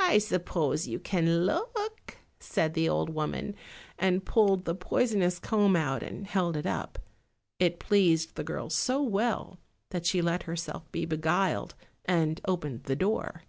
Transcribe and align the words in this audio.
"I 0.00 0.18
suppose 0.18 0.88
you 0.88 0.98
can 0.98 1.46
look," 1.46 2.16
said 2.40 2.74
the 2.74 2.88
old 2.88 3.08
woman, 3.10 3.54
and 3.96 4.24
pulled 4.24 4.64
the 4.64 4.74
poisonous 4.74 5.38
comb 5.38 5.76
out 5.76 6.02
and 6.02 6.26
held 6.26 6.56
it 6.56 6.66
up. 6.66 6.98
It 7.60 7.78
pleased 7.78 8.34
the 8.34 8.42
girl 8.42 8.68
so 8.68 9.00
well 9.00 9.60
that 9.90 10.06
she 10.06 10.20
let 10.20 10.42
herself 10.50 10.90
be 10.90 11.04
beguiled, 11.06 11.76
and 12.04 12.40
opened 12.48 12.82
the 12.86 12.96
door. 12.96 13.44